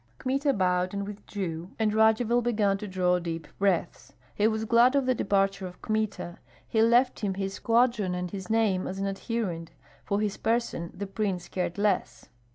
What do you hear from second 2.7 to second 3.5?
to draw deep